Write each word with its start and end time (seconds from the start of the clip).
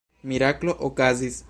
Miraklo 0.31 0.75
okazis. 0.89 1.39